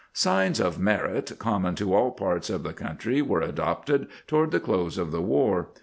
[0.01, 4.59] ^ Signs of merit, common to all parts of the country, were adopted toward the
[4.59, 5.67] close of the war.